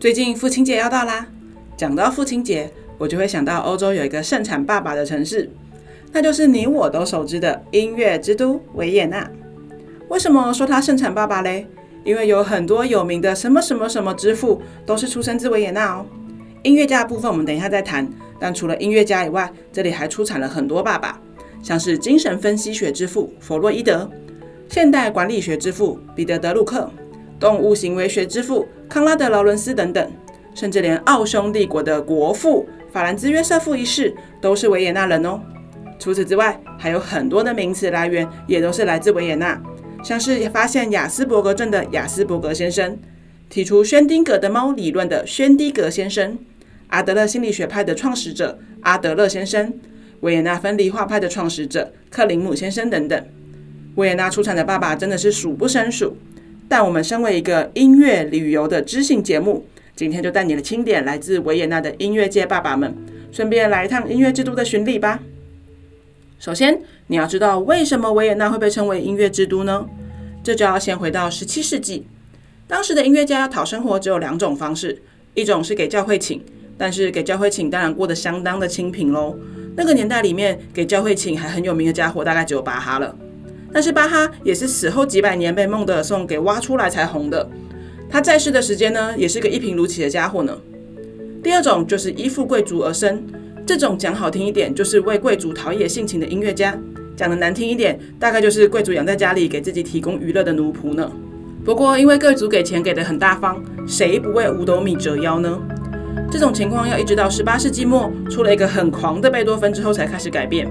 [0.00, 1.26] 最近父亲节要到啦，
[1.76, 5.50] 讲到父亲节，我就会想到欧洲有一个盛产爸爸的城市，
[6.12, 9.28] 那就是你我都熟知的音乐之都维也纳。
[10.08, 11.66] 为什么说它盛产爸爸嘞？
[12.04, 16.06] 因为有很多有名的什么什么什么之父都是出生自维也纳哦。
[16.62, 18.08] 音乐家的部分我们等一下再谈，
[18.38, 21.20] 但除了音乐家以外，这里还出产了很多爸爸，
[21.60, 24.08] 像是精神分析学之父弗洛伊德，
[24.68, 26.88] 现代管理学之父彼得德鲁克。
[27.38, 30.10] 动物行为学之父康拉德·劳伦斯等等，
[30.54, 35.40] 甚至连奥匈帝国的国父法兰兹·约瑟夫一世都是维也纳人哦。
[35.98, 39.60] 除此之外，还有很多的名词来源也都是来自维也纳，
[40.02, 42.98] 像是发现亚斯伯格症的亚斯伯格先生，
[43.50, 46.38] 提出薛丁格的猫理论的薛丁格先生，
[46.88, 49.74] 阿德勒心理学派的创始者阿德勒先生，
[50.20, 53.24] 维也纳分离画派的创始者克林姆先生等等。
[53.96, 56.16] 维也纳出产的爸爸真的是数不胜数。
[56.68, 59.64] 但我们身为一个音乐旅游的知性节目，
[59.96, 62.94] 今天就带你的清点来自维也纳的音乐界爸爸们，
[63.32, 65.20] 顺便来一趟音乐之都的巡礼吧。
[66.38, 69.86] 首先，你要知道为什么维也纳会被称为音乐之都呢？
[70.44, 72.06] 这就要先回到十七世纪，
[72.66, 75.00] 当时的音乐家讨生活只有两种方式，
[75.34, 76.40] 一种是给教会请，
[76.76, 79.36] 但是给教会请当然过得相当的清贫喽。
[79.74, 83.16] 那个年代里面给教会请还很有名的家伙，大概只有巴哈了。
[83.72, 87.48] 但是巴哈也是死后几百年被孟德尔颂给挖出来才红的。
[88.10, 90.56] 他在世的时间呢，也是个一贫如洗的家伙呢。
[91.42, 93.22] 第二种就是依附贵族而生，
[93.66, 96.76] 这种讲好听一点就是为贵族陶冶性情的音乐家，
[97.14, 101.10] 讲得难听一点，大概就是贵族养在家里给自己提供娱乐的奴仆呢。
[101.64, 105.60] 不过因为贵族给钱给得很大方，谁不为五斗米折腰呢？
[106.30, 110.66] 这种情况要一直到十八世纪末出了一个很狂的贝多芬之后才开始改变。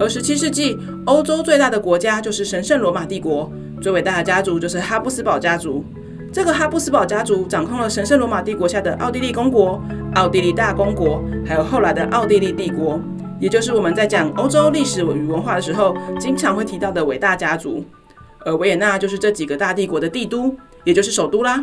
[0.00, 3.52] 而十七世纪，欧洲最大的国家就是神圣罗马帝国，
[3.82, 5.84] 最伟大的家族就是哈布斯堡家族。
[6.32, 9.78] 这个哈布斯堡家族掌控了神圣罗马帝国下的奥地利公国、
[10.14, 12.98] 奥地利大公国，还有后来的奥地利帝国，
[13.38, 17.84] 也就是我们在讲欧洲历史与文化的时候经常会提到的伟大家族。
[18.46, 21.62] 而维也纳就是这几个大帝国的帝都，也就是首都啦。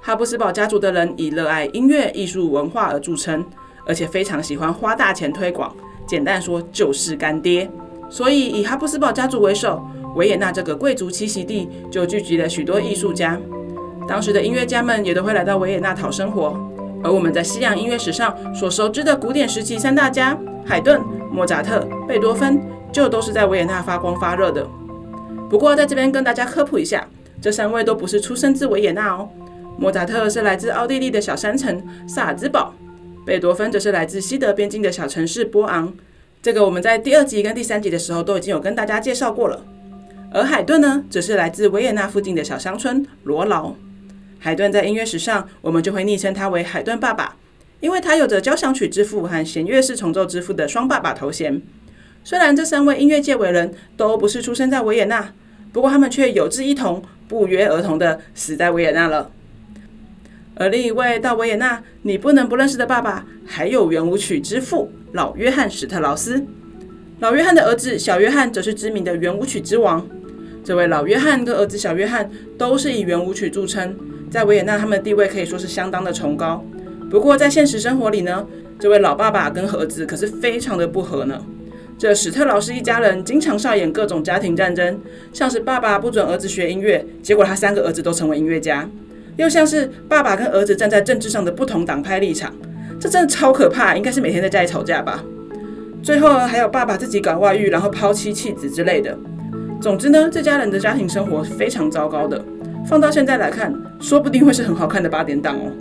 [0.00, 3.44] 哈布斯堡家族的人以热爱音乐、艺术、文化而著称，
[3.86, 5.72] 而且非常喜欢花大钱推广。
[6.06, 7.70] 简单说就是干爹，
[8.10, 9.82] 所以以哈布斯堡家族为首，
[10.14, 13.38] 维也纳这个贵族栖息地就聚集了许多艺术家。
[14.08, 16.58] 当时的音乐家们也都会来到维也纳讨生活。
[17.04, 21.00] 而我们在西洋音乐史上所熟知的古典时期三大家海顿、
[21.32, 22.60] 莫扎特、贝多芬，
[22.92, 24.64] 就都是在维也纳发光发热的。
[25.50, 27.04] 不过在这边跟大家科普一下，
[27.40, 29.28] 这三位都不是出生自维也纳哦。
[29.76, 32.72] 莫扎特是来自奥地利的小山城萨尔兹堡。
[33.24, 35.94] 贝多芬则是来自西德边境的小城市波昂，
[36.42, 39.64] 这个我们在第二集跟第三集的时候都已经有跟大家介绍过了。
[40.32, 43.74] 而海顿呢，则是来自维也纳附近的小乡村罗劳。
[44.40, 47.36] 海顿在音乐史上，我们就会昵称他为海顿爸爸，
[47.78, 51.62] 因为他有着交响曲之父和弦乐四重奏之父的双爸爸头衔。
[52.24, 55.32] 虽然这三位音乐界伟人都不是出生在维也纳，
[55.72, 59.30] 不过他们却有志一同，不约而同的死在维也纳了。
[60.62, 66.40] 而另一位到维也纳你不能不认识的爸爸，还有圆舞曲之父老约翰史特劳斯。
[67.18, 70.06] 老约翰的儿子小约翰则是知名的圆舞曲之王。
[70.62, 73.92] 这位老约翰跟儿子小约翰都是以圆舞曲著称，
[74.30, 76.64] 在维也纳他们的地位可以说是相当的崇高。
[77.10, 78.46] 不过在现实生活里呢，
[78.78, 81.44] 这位老爸爸跟儿子可是非常的不和呢。
[81.98, 85.00] 这史特劳斯一家人经常上演各种家庭战争，
[85.32, 88.88] 像是爸爸不准儿子学音乐，结果他三个儿子都成为音乐家。
[89.36, 92.52] 又像是爸爸跟儿子站在政治上的不同党派立场，
[93.00, 95.24] 这真的超可怕，应该是每天在家里吵架吧。
[96.02, 99.16] 最后还有爸爸自己搞外遇，然后抛妻弃子之类的。
[99.80, 102.44] 总之呢，这家人的家庭生活非常糟糕的。
[102.84, 105.72] 放到现在来看，说不定会是很好看的八点档哦。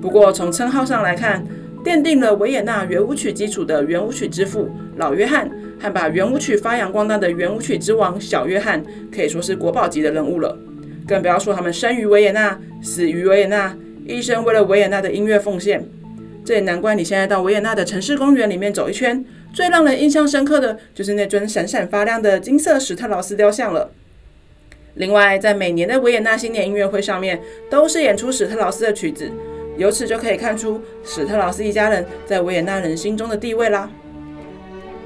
[0.00, 1.44] 不过从称号上来看，
[1.84, 8.82] 奠定了维也纳圆舞曲基础的圆舞曲之父老约翰，和把圆舞曲发扬光大的圆舞曲之王小约翰，
[9.14, 10.58] 可以说是国宝级的人物了。
[11.06, 13.76] 更不要说他们生于维也纳，死于维也纳，
[14.06, 15.86] 一生为了维也纳的音乐奉献。
[16.44, 23.90] 这也难怪你现在到维也纳的城市公园里面走一圈，最让人印象深刻的就是那尊闪闪发亮的金色史特劳斯雕像了。
[24.94, 29.30] 另外，在每年的维也纳新年音乐会上面，都是演出史特劳斯的曲子，
[29.76, 33.90] 由此就可以看出史特劳斯一家人在维也纳人心中的地位啦。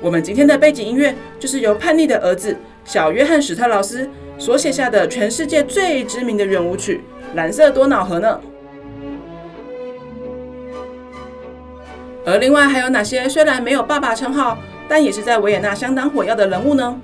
[0.00, 7.02] 我们今天的背景音乐就是由叛逆的儿子小约翰史特劳斯所写下的全世界最知名的圆舞曲
[7.36, 8.40] 《蓝色多瑙河》呢。
[12.24, 17.00] 而另外还有哪些虽然没有爸爸称号，但也是在维也纳相当火药的人物呢？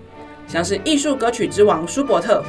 [0.49, 2.43] 像是艺术歌曲之王舒伯特。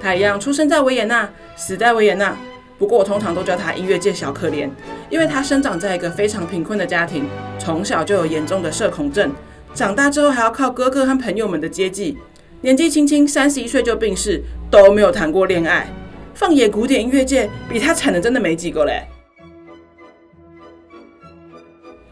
[0.00, 2.36] 他一样出生在维也纳，死在维也纳。
[2.78, 4.70] 不过我通常都叫他音乐界小可怜，
[5.10, 7.28] 因为他生长在一个非常贫困的家庭，
[7.58, 9.32] 从小就有严重的社恐症，
[9.74, 12.16] 长大之后还要靠哥哥和朋友们的接济，
[12.60, 15.88] 年纪轻轻三十一岁就病逝，都没有谈过恋爱。
[16.34, 19.06] 放眼古典音乐界，比他惨的真的没几个嘞。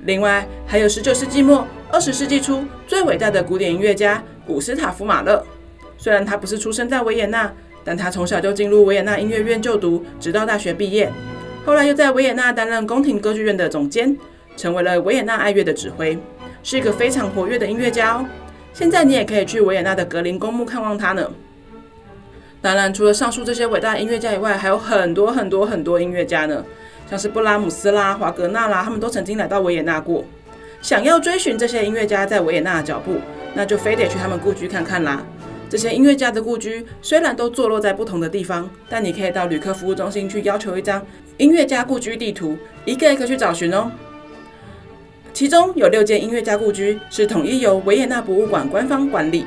[0.01, 5.45] 另外还有十九世纪末、二十世纪初最伟大的古典音乐家古斯塔夫·马勒，
[5.99, 7.53] 虽然他不是出生在维也纳。
[7.89, 11.09] 但他从小就进入维也纳音乐院就读，直到大学毕业。
[11.65, 14.17] 后来又在维也纳担任宫廷歌剧院的总监，
[14.57, 16.19] 成为了维也纳爱乐的指挥，
[16.65, 18.27] 是一个非常活跃的音乐家哦。
[18.79, 21.27] 现在你也可以去维也纳的格林公墓看望他呢。
[22.61, 26.63] 当然，除了上述这些伟大音乐家以外，还有很多很多很多音乐家呢，
[27.09, 30.23] 像是布拉姆斯啦、华格纳啦，他们都曾经来到维也纳过。
[30.83, 33.15] 想要追寻这些音乐家在维也纳的脚步，
[33.55, 35.25] 那就非得去他们故居看看啦。
[35.71, 41.03] 这些音乐家的故居虽然都坐落在不同的地方，但你可以到旅客服务中心去要求一张
[41.39, 43.91] 音乐家故居地图，一个一个去找寻哦。
[45.37, 49.45] 其中有六间音乐家故居是统一由维也纳博物馆官方管理，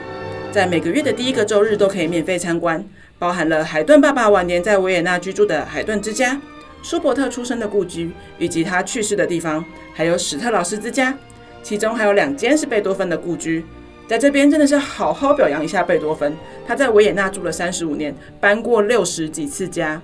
[0.52, 2.86] 在每个月的第一个周日都可以免费参观，
[3.18, 6.40] 包含了海顿爸爸晚年在维也纳居住的海顿之家、
[6.84, 11.18] 舒伯特出生的故居以及他去世的地方，还有史特劳斯之家，
[11.64, 13.66] 其中还有两间是贝多芬的故居。
[14.08, 16.38] 在这边真的是好好表扬一下贝多芬，
[16.68, 20.00] 他在维也纳住了三十五年，搬过六十几次家，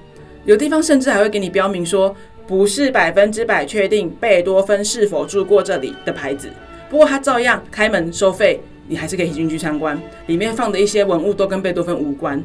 [0.46, 2.16] 有地方甚至还会给你标明说
[2.48, 6.50] 不是百分之百确定贝多芬是否住过这里的牌子。
[6.90, 12.42] 不过他照样开门收费，你还是可以进去参观，里面放的一些文物都跟贝多芬无关。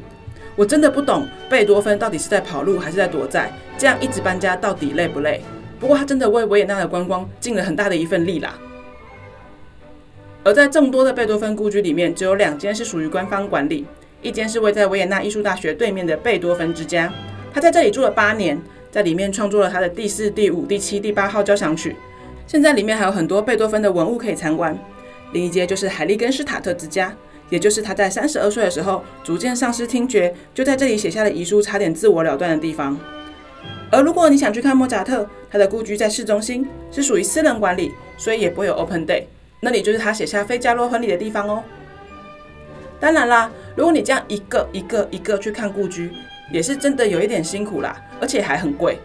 [0.56, 5.43] 我真的不懂贝多芬到底是在跑路还是在躲债，这样一直搬家到底累不累？
[5.79, 8.58] 不过他真的为维也纳的观光尽了很大的一份力啦。
[10.43, 13.87] 而在众多的贝多芬故居里面，只有两间是属于官方管理，
[14.23, 17.12] 一间是位在维也纳艺术大学对面的贝多芬之家，
[17.52, 18.61] 他在这里住了八年，
[18.91, 21.97] 在里面创作了他的第四、第五、第七、第八号交响曲。
[22.47, 24.77] 现在里面还有很多贝多芬的文物可以参观。
[25.33, 27.15] 另一间就是海利根施塔特之家，
[27.49, 32.99] 也就是他在三十二岁的时候逐渐丧失听觉，就在这里写下了遗书，差点自我了断的地方。
[33.93, 39.25] 而如果你想去看莫扎特，他的故居在市中心，是属于私人管理，所以也不会有 open day。
[39.61, 41.63] 那里就是他写下《费加罗婚礼》的地方哦。
[42.99, 46.11] 当然啦，如果你这样一个一个一个去看故居，
[46.53, 48.99] 也是真的有一点辛苦啦，而且还很贵。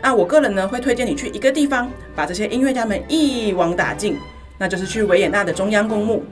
[0.00, 4.16] 那我个人呢，会推荐你去一个地方，把这些音乐家们一网打尽，
[4.56, 6.24] 那就是去维也纳的中央公墓。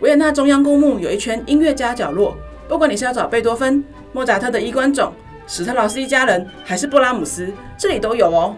[0.00, 2.36] 维也纳中央公墓有一圈音乐家角落，
[2.68, 5.12] 不管你是要找贝多芬、莫扎特的衣冠冢、
[5.46, 8.56] 史特劳斯一家人，还是布拉姆斯，这里都有哦。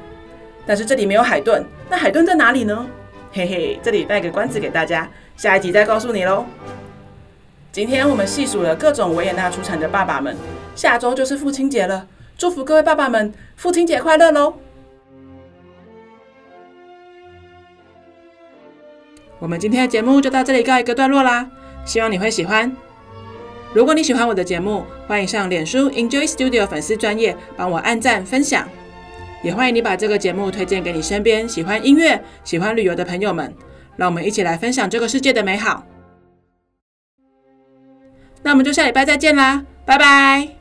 [0.67, 2.87] 但是这里没有海顿，那海顿在哪里呢？
[3.33, 6.45] 嘿嘿，这里卖个关子给大家，下一集再告诉你喽。
[7.73, 10.37] 今天我们细数了各种维也纳出产的爸爸们，
[10.77, 12.07] 下周就是父亲节了，
[12.41, 14.55] 祝福各位爸爸们父亲节快乐喽！
[19.39, 21.47] 我们今天的节目就到这里告一个段落啦，
[21.85, 22.75] 希望你会喜欢。
[23.75, 28.67] 如果你喜欢我的节目，欢迎上脸书 Enjoy Studio 粉丝专页帮我按赞分享。
[29.43, 33.55] 也欢迎你把这个节目推荐给你身边喜欢音乐、喜欢旅游的朋友们，
[33.97, 35.85] 让我们一起来分享这个世界的美好。
[38.43, 40.60] 那我们就下礼拜再见啦，拜拜。